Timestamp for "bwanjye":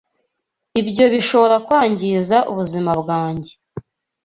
3.01-3.51